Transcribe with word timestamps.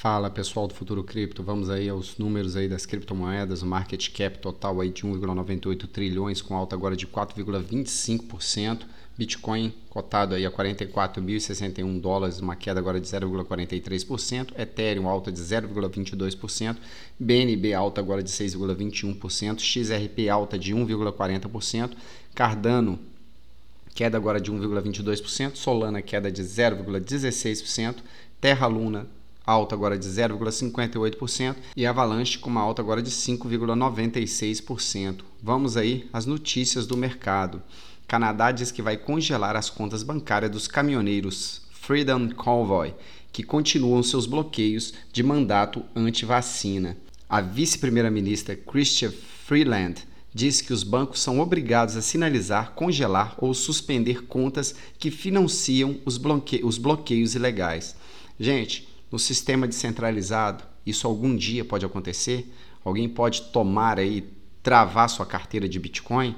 Fala 0.00 0.30
pessoal 0.30 0.66
do 0.66 0.72
Futuro 0.72 1.04
Cripto, 1.04 1.42
vamos 1.42 1.68
aí 1.68 1.86
aos 1.86 2.16
números 2.16 2.56
aí 2.56 2.66
das 2.66 2.86
criptomoedas, 2.86 3.60
o 3.60 3.66
market 3.66 4.10
cap 4.16 4.38
total 4.38 4.80
aí 4.80 4.88
de 4.88 5.02
1,98 5.02 5.86
trilhões 5.88 6.40
com 6.40 6.56
alta 6.56 6.74
agora 6.74 6.96
de 6.96 7.06
4,25%, 7.06 8.86
Bitcoin 9.18 9.74
cotado 9.90 10.34
aí 10.34 10.46
a 10.46 10.50
44.061 10.50 12.00
dólares, 12.00 12.40
uma 12.40 12.56
queda 12.56 12.80
agora 12.80 12.98
de 12.98 13.06
0,43%, 13.06 14.58
Ethereum 14.58 15.06
alta 15.06 15.30
de 15.30 15.38
0,22%, 15.38 16.78
BNB 17.18 17.74
alta 17.74 18.00
agora 18.00 18.22
de 18.22 18.30
6,21%, 18.30 19.60
XRP 19.60 20.30
alta 20.30 20.58
de 20.58 20.74
1,40%, 20.74 21.90
Cardano 22.34 22.98
queda 23.94 24.16
agora 24.16 24.40
de 24.40 24.50
1,22%, 24.50 25.56
Solana 25.56 26.00
queda 26.00 26.32
de 26.32 26.42
0,16%, 26.42 27.96
Terra 28.40 28.66
Luna 28.66 29.19
alta 29.50 29.74
agora 29.74 29.98
de 29.98 30.06
0,58% 30.06 31.56
e 31.76 31.84
Avalanche 31.84 32.38
com 32.38 32.48
uma 32.48 32.60
alta 32.60 32.80
agora 32.80 33.02
de 33.02 33.10
5,96%. 33.10 35.22
Vamos 35.42 35.76
aí 35.76 36.08
às 36.12 36.26
notícias 36.26 36.86
do 36.86 36.96
mercado. 36.96 37.60
Canadá 38.06 38.50
diz 38.50 38.72
que 38.72 38.82
vai 38.82 38.96
congelar 38.96 39.56
as 39.56 39.70
contas 39.70 40.02
bancárias 40.02 40.50
dos 40.50 40.66
caminhoneiros 40.66 41.62
Freedom 41.70 42.30
Convoy, 42.30 42.94
que 43.32 43.42
continuam 43.42 44.02
seus 44.02 44.26
bloqueios 44.26 44.92
de 45.12 45.22
mandato 45.22 45.84
anti-vacina. 45.94 46.96
A 47.28 47.40
vice-primeira-ministra 47.40 48.56
Chrystia 48.56 49.14
Freeland 49.44 50.02
diz 50.34 50.60
que 50.60 50.72
os 50.72 50.82
bancos 50.82 51.20
são 51.20 51.40
obrigados 51.40 51.96
a 51.96 52.02
sinalizar, 52.02 52.72
congelar 52.72 53.34
ou 53.38 53.54
suspender 53.54 54.26
contas 54.26 54.74
que 54.98 55.10
financiam 55.10 55.96
os 56.04 56.78
bloqueios 56.78 57.34
ilegais. 57.34 57.96
Gente, 58.38 58.88
no 59.10 59.18
sistema 59.18 59.66
descentralizado, 59.66 60.64
isso 60.86 61.06
algum 61.06 61.36
dia 61.36 61.64
pode 61.64 61.84
acontecer? 61.84 62.52
Alguém 62.84 63.08
pode 63.08 63.42
tomar 63.52 63.98
aí, 63.98 64.30
travar 64.62 65.08
sua 65.08 65.26
carteira 65.26 65.68
de 65.68 65.78
Bitcoin 65.78 66.34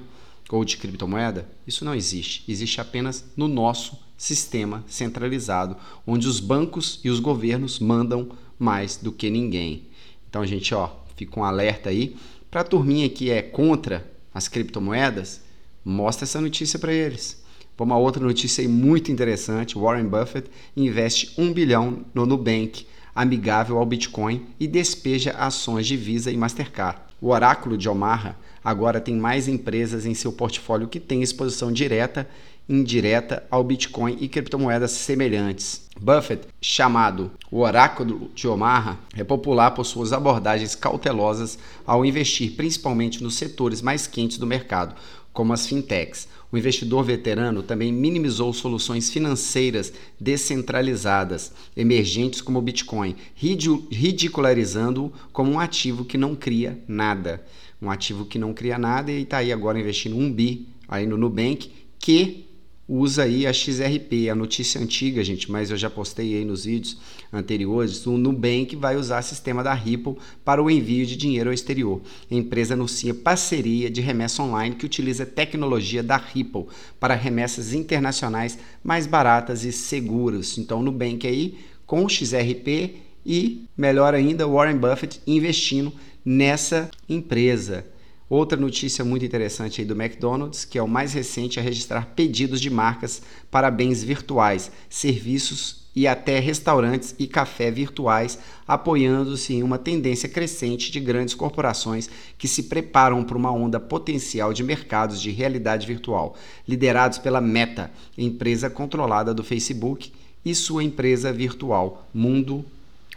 ou 0.49 0.65
de 0.65 0.77
criptomoeda? 0.77 1.49
Isso 1.65 1.85
não 1.85 1.95
existe. 1.95 2.43
Existe 2.51 2.81
apenas 2.81 3.25
no 3.35 3.47
nosso 3.47 3.97
sistema 4.17 4.83
centralizado, 4.87 5.75
onde 6.05 6.27
os 6.27 6.39
bancos 6.39 6.99
e 7.03 7.09
os 7.09 7.19
governos 7.19 7.79
mandam 7.79 8.29
mais 8.57 8.97
do 8.97 9.11
que 9.11 9.29
ninguém. 9.29 9.87
Então, 10.29 10.45
gente, 10.45 10.73
ó, 10.73 10.89
fica 11.15 11.39
um 11.39 11.43
alerta 11.43 11.89
aí 11.89 12.15
para 12.49 12.61
a 12.61 12.65
turminha 12.65 13.09
que 13.09 13.29
é 13.29 13.41
contra 13.41 14.11
as 14.33 14.47
criptomoedas, 14.47 15.41
mostra 15.83 16.25
essa 16.25 16.39
notícia 16.41 16.79
para 16.79 16.93
eles. 16.93 17.42
Uma 17.77 17.97
outra 17.97 18.23
notícia 18.23 18.67
muito 18.67 19.11
interessante: 19.11 19.77
Warren 19.77 20.05
Buffett 20.05 20.49
investe 20.75 21.33
um 21.37 21.51
bilhão 21.51 22.05
no 22.13 22.25
Nubank, 22.25 22.85
amigável 23.13 23.77
ao 23.77 23.85
Bitcoin, 23.85 24.45
e 24.59 24.67
despeja 24.67 25.31
ações 25.31 25.87
de 25.87 25.97
Visa 25.97 26.31
e 26.31 26.37
Mastercard. 26.37 26.99
O 27.21 27.29
oráculo 27.29 27.77
de 27.77 27.87
Omaha 27.89 28.35
agora 28.63 28.99
tem 28.99 29.15
mais 29.15 29.47
empresas 29.47 30.05
em 30.05 30.13
seu 30.13 30.31
portfólio 30.31 30.87
que 30.87 30.99
têm 30.99 31.21
exposição 31.21 31.71
direta 31.71 32.27
e 32.29 32.43
indireta 32.67 33.43
ao 33.51 33.63
Bitcoin 33.63 34.17
e 34.19 34.27
criptomoedas 34.27 34.91
semelhantes. 34.91 35.83
Buffett, 35.99 36.47
chamado 36.61 37.31
o 37.51 37.59
oráculo 37.59 38.31
de 38.33 38.47
Omaha, 38.47 38.97
é 39.15 39.23
popular 39.23 39.71
por 39.71 39.85
suas 39.85 40.13
abordagens 40.13 40.73
cautelosas 40.75 41.59
ao 41.85 42.05
investir 42.05 42.53
principalmente 42.55 43.21
nos 43.21 43.35
setores 43.35 43.81
mais 43.81 44.07
quentes 44.07 44.37
do 44.37 44.47
mercado, 44.47 44.95
como 45.33 45.51
as 45.51 45.67
fintechs. 45.67 46.27
O 46.51 46.57
investidor 46.57 47.03
veterano 47.03 47.63
também 47.63 47.91
minimizou 47.91 48.53
soluções 48.53 49.09
financeiras 49.09 49.91
descentralizadas, 50.19 51.51
emergentes 51.75 52.39
como 52.39 52.59
o 52.59 52.61
Bitcoin, 52.61 53.15
ridicularizando-o 53.35 55.11
como 55.33 55.51
um 55.51 55.59
ativo 55.59 56.05
que 56.05 56.17
não 56.17 56.35
cria 56.35 56.79
nada. 56.87 57.43
Um 57.81 57.89
ativo 57.89 58.25
que 58.25 58.37
não 58.37 58.53
cria 58.53 58.77
nada 58.77 59.11
e 59.11 59.23
está 59.23 59.37
aí 59.37 59.51
agora 59.51 59.79
investindo 59.79 60.15
um 60.15 60.31
bi 60.31 60.67
aí 60.87 61.07
no 61.07 61.17
Nubank, 61.17 61.71
que 61.97 62.45
usa 62.87 63.23
aí 63.23 63.47
a 63.47 63.53
XRP, 63.53 64.29
a 64.29 64.35
notícia 64.35 64.79
antiga, 64.81 65.23
gente, 65.23 65.49
mas 65.49 65.71
eu 65.71 65.77
já 65.77 65.89
postei 65.89 66.35
aí 66.35 66.45
nos 66.45 66.65
vídeos 66.65 66.97
anteriores, 67.31 68.05
o 68.05 68.17
Nubank 68.17 68.75
vai 68.75 68.97
usar 68.97 69.21
o 69.21 69.23
sistema 69.23 69.63
da 69.63 69.73
Ripple 69.73 70.17
para 70.43 70.61
o 70.61 70.69
envio 70.69 71.05
de 71.05 71.15
dinheiro 71.15 71.49
ao 71.49 71.53
exterior. 71.53 72.01
A 72.29 72.35
empresa 72.35 72.73
anuncia 72.73 73.13
parceria 73.13 73.89
de 73.89 74.01
remessa 74.01 74.43
online 74.43 74.75
que 74.75 74.85
utiliza 74.85 75.25
tecnologia 75.25 76.03
da 76.03 76.17
Ripple 76.17 76.65
para 76.99 77.15
remessas 77.15 77.73
internacionais 77.73 78.57
mais 78.83 79.07
baratas 79.07 79.63
e 79.63 79.71
seguras. 79.71 80.57
Então, 80.57 80.79
o 80.79 80.83
Nubank 80.83 81.25
aí 81.25 81.57
com 81.85 82.03
o 82.03 82.09
XRP 82.09 82.95
e, 83.25 83.65
melhor 83.77 84.13
ainda, 84.13 84.47
Warren 84.47 84.77
Buffett 84.77 85.21
investindo 85.25 85.93
nessa 86.25 86.89
empresa. 87.07 87.85
Outra 88.29 88.57
notícia 88.57 89.03
muito 89.03 89.25
interessante 89.25 89.81
aí 89.81 89.87
do 89.87 90.01
McDonald's, 90.01 90.65
que 90.65 90.77
é 90.77 90.81
o 90.81 90.87
mais 90.87 91.13
recente 91.13 91.59
a 91.59 91.63
registrar 91.63 92.13
pedidos 92.15 92.61
de 92.61 92.69
marcas 92.69 93.21
para 93.51 93.69
bens 93.69 94.03
virtuais, 94.03 94.71
serviços 94.89 95.83
e 95.95 96.07
até 96.07 96.39
restaurantes 96.39 97.13
e 97.19 97.27
café 97.27 97.69
virtuais, 97.69 98.39
apoiando-se 98.67 99.53
em 99.53 99.61
uma 99.61 99.77
tendência 99.77 100.27
crescente 100.27 100.91
de 100.91 100.99
grandes 100.99 101.35
corporações 101.35 102.09
que 102.37 102.47
se 102.47 102.63
preparam 102.63 103.23
para 103.23 103.37
uma 103.37 103.51
onda 103.51 103.79
potencial 103.79 104.53
de 104.53 104.63
mercados 104.63 105.21
de 105.21 105.29
realidade 105.29 105.85
virtual, 105.85 106.35
liderados 106.67 107.19
pela 107.19 107.41
Meta, 107.41 107.91
empresa 108.17 108.69
controlada 108.69 109.33
do 109.33 109.43
Facebook, 109.43 110.11
e 110.45 110.53
sua 110.53 110.83
empresa 110.83 111.31
virtual 111.31 112.05
Mundo 112.13 112.65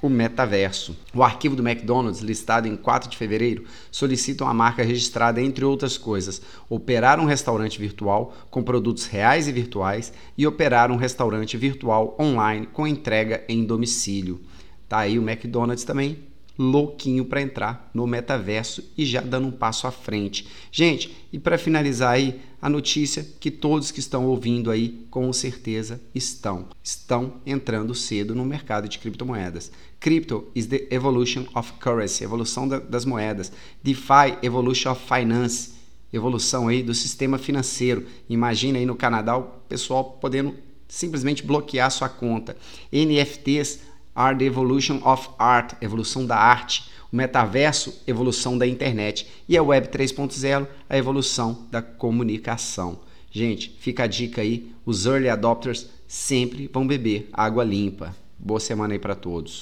o 0.03 0.09
metaverso. 0.09 0.97
O 1.15 1.23
arquivo 1.23 1.57
do 1.57 1.67
McDonald's, 1.67 2.21
listado 2.21 2.69
em 2.69 2.77
4 2.77 3.09
de 3.11 3.17
fevereiro, 3.17 3.65
solicita 3.91 4.45
uma 4.45 4.55
marca 4.55 4.83
registrada, 4.83 5.41
entre 5.41 5.65
outras 5.65 5.97
coisas, 5.97 6.41
operar 6.69 7.19
um 7.19 7.25
restaurante 7.25 7.79
virtual 7.79 8.35
com 8.51 8.63
produtos 8.63 9.07
reais 9.07 9.49
e 9.49 9.53
virtuais 9.53 10.13
e 10.37 10.47
operar 10.47 10.91
um 10.91 10.97
restaurante 10.97 11.57
virtual 11.57 12.17
online 12.21 12.67
com 12.67 12.87
entrega 12.87 13.45
em 13.49 13.65
domicílio. 13.65 14.41
Tá 14.89 14.99
aí 14.99 15.19
o 15.19 15.23
McDonald's 15.23 15.85
também 15.85 16.36
louquinho 16.59 17.25
para 17.25 17.43
entrar 17.43 17.91
no 17.93 18.07
metaverso 18.07 18.83
e 18.97 19.05
já 19.05 19.21
dando 19.21 19.49
um 19.49 19.53
passo 19.53 19.87
à 19.87 19.91
frente. 19.91 20.49
Gente, 20.73 21.15
e 21.33 21.39
para 21.39 21.59
finalizar 21.59 22.13
aí 22.13 22.41
a 22.61 22.69
notícia 22.69 23.27
que 23.39 23.51
todos 23.51 23.91
que 23.91 24.01
estão 24.01 24.27
ouvindo 24.27 24.71
aí 24.71 25.07
com 25.11 25.33
certeza 25.33 26.01
estão 26.15 26.69
estão 26.83 27.35
entrando 27.45 27.95
cedo 27.95 28.35
no 28.35 28.45
mercado 28.45 28.89
de 28.89 28.99
criptomoedas. 28.99 29.71
Crypto 30.01 30.47
is 30.55 30.67
the 30.67 30.87
evolution 30.91 31.45
of 31.55 31.75
currency, 31.75 32.25
evolução 32.25 32.67
da, 32.67 32.79
das 32.79 33.05
moedas. 33.05 33.53
DeFi, 33.83 34.39
evolution 34.43 34.93
of 34.93 35.03
finance, 35.07 35.73
evolução 36.13 36.69
aí 36.69 36.83
do 36.83 36.95
sistema 36.95 37.39
financeiro. 37.39 38.07
Imagina 38.29 38.79
aí 38.79 38.87
no 38.87 38.97
Canadá 38.97 39.37
o 39.37 39.45
pessoal 39.69 40.19
podendo 40.21 40.55
simplesmente 40.89 41.43
bloquear 41.43 41.91
sua 41.91 42.09
conta. 42.09 42.57
NFTs 42.93 43.81
are 44.17 44.37
the 44.37 44.47
evolution 44.47 45.01
of 45.05 45.29
art, 45.39 45.75
evolução 45.81 46.27
da 46.27 46.37
arte. 46.37 46.91
O 47.13 47.17
metaverso, 47.17 48.03
evolução 48.07 48.59
da 48.59 48.67
internet. 48.67 49.29
E 49.49 49.57
a 49.57 49.63
Web 49.63 49.89
3.0, 49.89 50.67
a 50.89 50.99
evolução 50.99 51.67
da 51.71 51.81
comunicação. 51.81 52.99
Gente, 53.31 53.77
fica 53.79 54.05
a 54.05 54.07
dica 54.09 54.41
aí: 54.41 54.73
os 54.85 55.07
early 55.07 55.29
adopters 55.29 55.89
sempre 56.09 56.69
vão 56.73 56.87
beber 56.87 57.29
água 57.33 57.63
limpa. 57.63 58.17
Boa 58.39 58.59
semana 58.59 58.95
aí 58.95 58.99
para 58.99 59.15
todos. 59.15 59.55